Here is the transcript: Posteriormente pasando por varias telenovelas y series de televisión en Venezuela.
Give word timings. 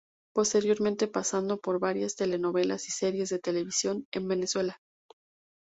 Posteriormente 0.33 1.07
pasando 1.07 1.59
por 1.59 1.77
varias 1.79 2.15
telenovelas 2.15 2.87
y 2.87 2.91
series 2.91 3.29
de 3.29 3.37
televisión 3.37 4.07
en 4.11 4.27
Venezuela. 4.27 4.79